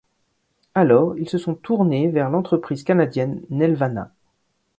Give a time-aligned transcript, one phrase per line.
[0.73, 4.11] Alors, ils se sont tournés vers l'entreprise canadienne Nelvana.